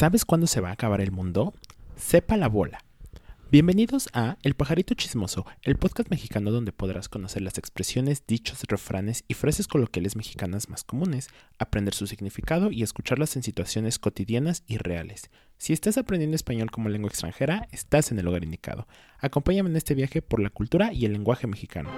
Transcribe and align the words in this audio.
¿Sabes 0.00 0.24
cuándo 0.24 0.46
se 0.46 0.62
va 0.62 0.70
a 0.70 0.72
acabar 0.72 1.02
el 1.02 1.12
mundo? 1.12 1.52
Sepa 1.94 2.38
la 2.38 2.48
bola. 2.48 2.78
Bienvenidos 3.52 4.08
a 4.14 4.38
El 4.42 4.54
Pajarito 4.54 4.94
Chismoso, 4.94 5.44
el 5.60 5.76
podcast 5.76 6.08
mexicano 6.08 6.50
donde 6.50 6.72
podrás 6.72 7.10
conocer 7.10 7.42
las 7.42 7.58
expresiones, 7.58 8.26
dichos, 8.26 8.62
refranes 8.66 9.24
y 9.28 9.34
frases 9.34 9.68
coloquiales 9.68 10.16
mexicanas 10.16 10.70
más 10.70 10.84
comunes, 10.84 11.28
aprender 11.58 11.92
su 11.92 12.06
significado 12.06 12.70
y 12.70 12.82
escucharlas 12.82 13.36
en 13.36 13.42
situaciones 13.42 13.98
cotidianas 13.98 14.62
y 14.66 14.78
reales. 14.78 15.28
Si 15.58 15.74
estás 15.74 15.98
aprendiendo 15.98 16.34
español 16.34 16.70
como 16.70 16.88
lengua 16.88 17.10
extranjera, 17.10 17.68
estás 17.70 18.10
en 18.10 18.18
el 18.20 18.24
lugar 18.24 18.42
indicado. 18.42 18.88
Acompáñame 19.18 19.68
en 19.68 19.76
este 19.76 19.94
viaje 19.94 20.22
por 20.22 20.40
la 20.40 20.48
cultura 20.48 20.94
y 20.94 21.04
el 21.04 21.12
lenguaje 21.12 21.46
mexicano. 21.46 21.90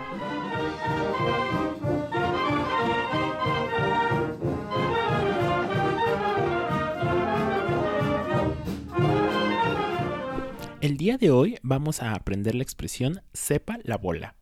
El 10.82 10.96
día 10.96 11.16
de 11.16 11.30
hoy 11.30 11.60
vamos 11.62 12.02
a 12.02 12.12
aprender 12.12 12.56
la 12.56 12.64
expresión 12.64 13.22
sepa 13.32 13.78
la 13.84 13.96
bola. 13.96 14.34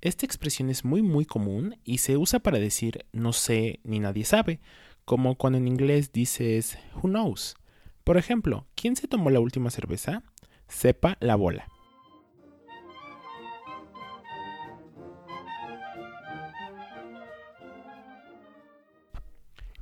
Esta 0.00 0.24
expresión 0.24 0.70
es 0.70 0.86
muy 0.86 1.02
muy 1.02 1.26
común 1.26 1.76
y 1.84 1.98
se 1.98 2.16
usa 2.16 2.38
para 2.38 2.58
decir 2.58 3.04
no 3.12 3.34
sé 3.34 3.78
ni 3.84 4.00
nadie 4.00 4.24
sabe, 4.24 4.60
como 5.04 5.36
cuando 5.36 5.58
en 5.58 5.68
inglés 5.68 6.10
dices 6.10 6.78
who 6.94 7.10
knows. 7.10 7.56
Por 8.04 8.16
ejemplo, 8.16 8.66
¿quién 8.74 8.96
se 8.96 9.06
tomó 9.06 9.28
la 9.28 9.40
última 9.40 9.68
cerveza? 9.68 10.22
Sepa 10.66 11.18
la 11.20 11.36
bola. 11.36 11.68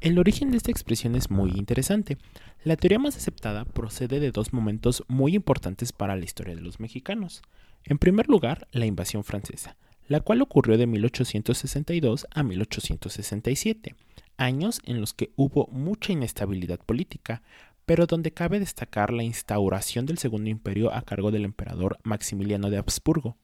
El 0.00 0.18
origen 0.18 0.50
de 0.50 0.56
esta 0.56 0.70
expresión 0.70 1.14
es 1.14 1.30
muy 1.30 1.50
interesante. 1.50 2.16
La 2.64 2.77
teoría 2.77 2.98
más 2.98 3.18
aceptada 3.18 3.66
procede 3.66 4.18
de 4.18 4.30
dos 4.30 4.54
momentos 4.54 5.04
muy 5.08 5.34
importantes 5.34 5.92
para 5.92 6.16
la 6.16 6.24
historia 6.24 6.54
de 6.54 6.62
los 6.62 6.80
mexicanos. 6.80 7.42
En 7.84 7.98
primer 7.98 8.27
lugar, 8.27 8.66
la 8.72 8.86
invasión 8.86 9.25
francesa, 9.25 9.77
la 10.08 10.20
cual 10.20 10.41
ocurrió 10.41 10.78
de 10.78 10.86
1862 10.86 12.27
a 12.30 12.42
1867, 12.42 13.94
años 14.38 14.80
en 14.86 15.02
los 15.02 15.12
que 15.12 15.33
hubo 15.36 15.66
mucha 15.70 16.12
inestabilidad 16.12 16.78
política, 16.78 17.42
pero 17.84 18.06
donde 18.06 18.32
cabe 18.32 18.58
destacar 18.58 19.12
la 19.12 19.22
instauración 19.22 20.06
del 20.06 20.16
Segundo 20.16 20.48
Imperio 20.48 20.94
a 20.94 21.03
cargo 21.03 21.30
del 21.30 21.44
emperador 21.44 21.98
Maximiliano 22.05 22.70
de 22.70 22.78
Habsburgo. 22.78 23.36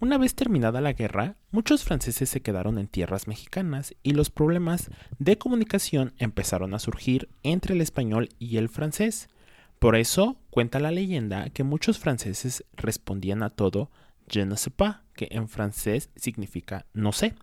Una 0.00 0.16
vez 0.16 0.34
terminada 0.34 0.80
la 0.80 0.94
guerra, 0.94 1.36
muchos 1.50 1.84
franceses 1.84 2.30
se 2.30 2.40
quedaron 2.40 2.78
en 2.78 2.88
tierras 2.88 3.28
mexicanas 3.28 3.94
y 4.02 4.12
los 4.12 4.30
problemas 4.30 4.90
de 5.18 5.36
comunicación 5.36 6.14
empezaron 6.16 6.72
a 6.72 6.78
surgir 6.78 7.28
entre 7.42 7.74
el 7.74 7.82
español 7.82 8.30
y 8.38 8.56
el 8.56 8.70
francés. 8.70 9.28
Por 9.78 9.96
eso 9.96 10.38
cuenta 10.48 10.80
la 10.80 10.90
leyenda 10.90 11.50
que 11.50 11.64
muchos 11.64 11.98
franceses 11.98 12.64
respondían 12.76 13.42
a 13.42 13.50
todo 13.50 13.90
je 14.26 14.46
ne 14.46 14.56
sais 14.56 14.72
pas, 14.74 15.02
que 15.14 15.28
en 15.32 15.48
francés 15.48 16.08
significa 16.16 16.86
no 16.94 17.12
sé. 17.12 17.34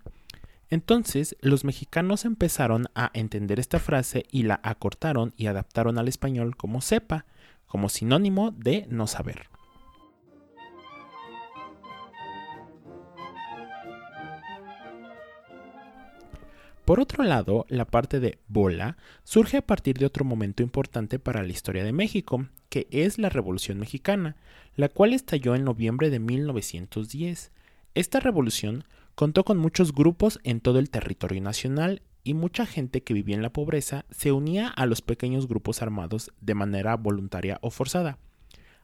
Entonces 0.72 1.38
los 1.42 1.64
mexicanos 1.64 2.26
empezaron 2.26 2.88
a 2.96 3.12
entender 3.14 3.60
esta 3.60 3.80
frase 3.80 4.26
y 4.32 4.44
la 4.44 4.60
acortaron 4.64 5.34
y 5.38 5.46
adaptaron 5.46 6.00
al 6.00 6.08
español 6.08 6.58
como 6.58 6.82
sepa, 6.82 7.26
como 7.68 7.88
sinónimo 7.90 8.50
de 8.50 8.88
no 8.90 9.06
saber. 9.06 9.48
Por 16.88 17.02
otro 17.02 17.26
lado, 17.26 17.66
la 17.68 17.84
parte 17.84 18.22
de 18.22 18.40
bola 18.48 18.96
surge 19.26 19.58
a 19.58 19.62
partir 19.62 19.98
de 19.98 20.06
otro 20.06 20.24
momento 20.24 20.64
importante 20.64 21.20
para 21.20 21.44
la 21.44 21.50
historia 21.50 21.84
de 21.84 21.92
México, 21.92 22.48
que 22.70 22.88
es 22.92 23.18
la 23.18 23.28
Revolución 23.28 23.78
Mexicana, 23.78 24.38
la 24.78 24.88
cual 24.88 25.12
estalló 25.12 25.54
en 25.54 25.66
noviembre 25.66 26.10
de 26.10 26.20
1910. 26.20 27.52
Esta 27.94 28.22
revolución 28.22 28.86
contó 29.16 29.44
con 29.44 29.58
muchos 29.58 29.94
grupos 29.94 30.40
en 30.46 30.62
todo 30.62 30.80
el 30.80 30.90
territorio 30.90 31.42
nacional 31.42 32.04
y 32.24 32.36
mucha 32.36 32.66
gente 32.66 33.04
que 33.04 33.14
vivía 33.14 33.36
en 33.36 33.42
la 33.42 33.52
pobreza 33.52 34.06
se 34.10 34.32
unía 34.32 34.70
a 34.70 34.86
los 34.86 35.02
pequeños 35.02 35.50
grupos 35.50 35.82
armados 35.82 36.32
de 36.40 36.56
manera 36.56 36.96
voluntaria 36.96 37.60
o 37.62 37.70
forzada. 37.70 38.18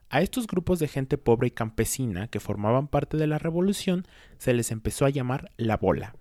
A 0.09 0.21
estos 0.21 0.47
grupos 0.47 0.79
de 0.79 0.89
gente 0.89 1.17
pobre 1.17 1.47
y 1.47 1.51
campesina 1.51 2.27
que 2.27 2.41
formaban 2.41 2.89
parte 2.89 3.15
de 3.15 3.27
la 3.27 3.39
revolución 3.39 4.05
se 4.39 4.53
les 4.53 4.71
empezó 4.71 5.05
a 5.05 5.09
llamar 5.09 5.51
la 5.55 5.77
bola. 5.77 6.15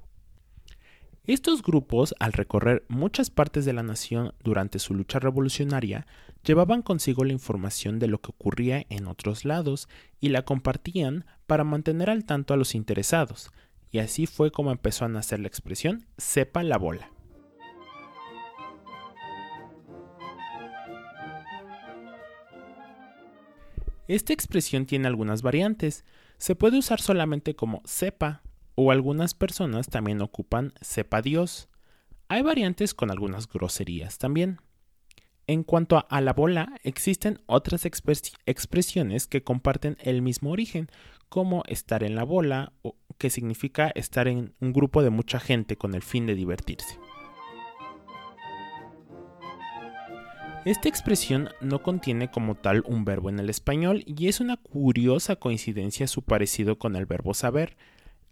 Estos 1.25 1.63
grupos, 1.63 2.17
al 2.19 2.33
recorrer 2.33 2.85
muchas 2.89 3.31
partes 3.31 3.65
de 3.65 3.73
la 3.73 3.85
nación 3.85 4.35
durante 4.43 4.81
su 4.81 4.93
lucha 4.93 5.21
revolucionaria, 5.21 6.05
llevaban 6.45 6.83
consigo 6.83 7.23
la 7.23 7.33
información 7.33 8.01
de 8.01 8.09
lo 8.09 8.21
que 8.21 8.31
ocurría 8.31 8.85
en 8.89 9.07
otros 9.07 9.45
lados 9.45 9.89
y 10.19 10.31
la 10.31 10.45
compartían 10.45 11.25
para 11.47 11.63
mantener 11.63 12.11
al 12.11 12.25
tanto 12.25 12.55
a 12.55 12.57
los 12.57 12.75
interesados, 12.75 13.53
y 13.93 13.99
así 14.01 14.27
fue 14.27 14.51
como 14.51 14.73
empezó 14.73 15.05
a 15.05 15.09
nacer 15.09 15.39
la 15.39 15.47
expresión 15.47 16.07
sepa 16.19 16.65
la 16.65 16.77
bola. 16.77 17.13
Esta 24.09 24.33
expresión 24.33 24.87
tiene 24.87 25.07
algunas 25.07 25.43
variantes. 25.43 26.05
Se 26.37 26.57
puede 26.57 26.79
usar 26.79 27.01
solamente 27.01 27.55
como 27.55 27.81
sepa 27.85 28.43
o 28.75 28.91
algunas 28.91 29.35
personas 29.35 29.89
también 29.89 30.21
ocupan 30.23 30.73
sepa 30.81 31.23
Dios. 31.23 31.69
Hay 32.29 32.43
variantes 32.43 32.95
con 32.95 33.11
algunas 33.11 33.49
groserías 33.49 34.19
también. 34.19 34.61
En 35.47 35.65
cuanto 35.65 36.07
a 36.09 36.21
la 36.21 36.33
bola, 36.33 36.79
existen 36.83 37.41
otras 37.47 37.85
expresiones 37.85 39.27
que 39.27 39.43
comparten 39.43 39.97
el 40.01 40.23
mismo 40.23 40.51
origen, 40.51 40.89
como 41.29 41.63
estar 41.67 42.05
en 42.05 42.15
la 42.15 42.25
bola, 42.25 42.73
que 43.19 43.29
significa 43.29 43.91
estar 43.95 44.29
en 44.29 44.55
un 44.61 44.73
grupo 44.73 45.03
de 45.03 45.11
mucha 45.11 45.41
gente 45.41 45.77
con 45.77 45.95
el 45.95 46.03
fin 46.03 46.27
de 46.27 46.35
divertirse. 46.35 46.99
Esta 50.65 50.89
expresión 50.89 51.49
no 51.61 51.83
contiene 51.83 52.31
como 52.31 52.55
tal 52.55 52.85
un 52.87 53.05
verbo 53.05 53.29
en 53.29 53.41
el 53.41 53.51
español 53.51 54.05
y 54.07 54.29
es 54.29 54.41
una 54.41 54.57
curiosa 54.57 55.35
coincidencia 55.35 56.07
su 56.07 56.23
parecido 56.23 56.79
con 56.79 56.95
el 56.95 57.05
verbo 57.05 57.35
saber, 57.35 57.77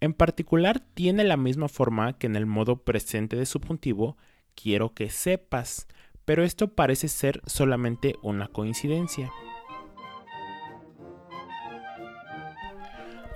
en 0.00 0.14
particular, 0.14 0.80
tiene 0.94 1.24
la 1.24 1.36
misma 1.36 1.68
forma 1.68 2.18
que 2.18 2.26
en 2.26 2.36
el 2.36 2.46
modo 2.46 2.76
presente 2.76 3.36
de 3.36 3.46
subjuntivo 3.46 4.16
quiero 4.54 4.94
que 4.94 5.10
sepas, 5.10 5.86
pero 6.24 6.42
esto 6.42 6.68
parece 6.68 7.08
ser 7.08 7.42
solamente 7.46 8.14
una 8.22 8.48
coincidencia. 8.48 9.30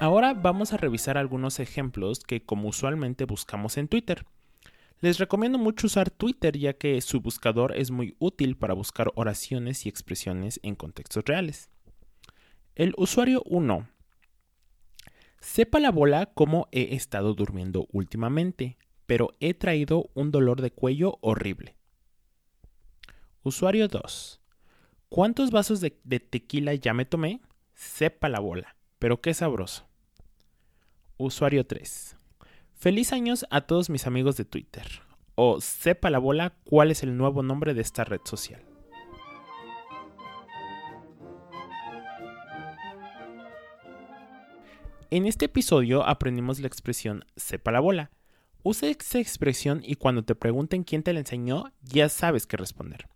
Ahora 0.00 0.34
vamos 0.34 0.72
a 0.72 0.76
revisar 0.76 1.18
algunos 1.18 1.60
ejemplos 1.60 2.20
que 2.20 2.42
como 2.42 2.68
usualmente 2.68 3.26
buscamos 3.26 3.76
en 3.76 3.88
Twitter. 3.88 4.24
Les 5.00 5.18
recomiendo 5.18 5.58
mucho 5.58 5.86
usar 5.86 6.10
Twitter 6.10 6.58
ya 6.58 6.72
que 6.72 7.00
su 7.00 7.20
buscador 7.20 7.76
es 7.76 7.90
muy 7.90 8.16
útil 8.18 8.56
para 8.56 8.74
buscar 8.74 9.12
oraciones 9.14 9.84
y 9.84 9.88
expresiones 9.88 10.60
en 10.62 10.74
contextos 10.76 11.24
reales. 11.26 11.68
El 12.74 12.94
usuario 12.96 13.42
1 13.46 13.88
Sepa 15.44 15.78
la 15.78 15.90
bola 15.90 16.32
cómo 16.34 16.68
he 16.72 16.96
estado 16.96 17.34
durmiendo 17.34 17.86
últimamente, 17.92 18.78
pero 19.06 19.36
he 19.40 19.52
traído 19.52 20.10
un 20.14 20.32
dolor 20.32 20.62
de 20.62 20.72
cuello 20.72 21.18
horrible. 21.20 21.76
Usuario 23.42 23.86
2. 23.86 24.40
¿Cuántos 25.10 25.50
vasos 25.50 25.80
de, 25.80 25.90
tequila 25.90 26.74
ya 26.74 26.94
me 26.94 27.04
tomé? 27.04 27.42
Sepa 27.74 28.30
la 28.30 28.40
bola, 28.40 28.74
pero 28.98 29.20
qué 29.20 29.34
sabroso. 29.34 29.86
Usuario 31.18 31.66
3. 31.66 32.16
Feliz 32.72 33.12
años 33.12 33.46
a 33.50 33.60
todos 33.60 33.90
mis 33.90 34.06
amigos 34.06 34.36
de 34.38 34.46
Twitter. 34.46 35.02
O 35.34 35.60
sepa 35.60 36.10
la 36.10 36.18
bola 36.18 36.54
cuál 36.64 36.90
es 36.90 37.02
el 37.02 37.16
nuevo 37.16 37.42
nombre 37.42 37.74
de 37.74 37.82
esta 37.82 38.02
red 38.02 38.22
social. 38.24 38.62
En 45.10 45.26
este 45.26 45.46
episodio 45.46 46.06
aprendimos 46.06 46.60
la 46.60 46.66
expresión 46.66 47.24
sepa 47.36 47.70
la 47.72 47.80
bola. 47.80 48.10
Usa 48.62 48.88
esta 48.88 49.18
expresión 49.18 49.82
y 49.84 49.96
cuando 49.96 50.24
te 50.24 50.34
pregunten 50.34 50.84
quién 50.84 51.02
te 51.02 51.12
la 51.12 51.20
enseñó, 51.20 51.72
ya 51.82 52.08
sabes 52.08 52.46
qué 52.46 52.56
responder. 52.56 53.06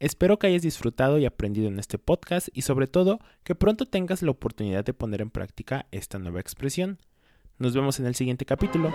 Espero 0.00 0.38
que 0.38 0.48
hayas 0.48 0.62
disfrutado 0.62 1.18
y 1.18 1.26
aprendido 1.26 1.68
en 1.68 1.78
este 1.78 1.96
podcast 1.98 2.48
y 2.52 2.62
sobre 2.62 2.88
todo 2.88 3.20
que 3.44 3.54
pronto 3.54 3.86
tengas 3.86 4.22
la 4.22 4.32
oportunidad 4.32 4.84
de 4.84 4.94
poner 4.94 5.20
en 5.20 5.30
práctica 5.30 5.86
esta 5.92 6.18
nueva 6.18 6.40
expresión. 6.40 6.98
Nos 7.58 7.74
vemos 7.74 8.00
en 8.00 8.06
el 8.06 8.16
siguiente 8.16 8.44
capítulo. 8.44 8.92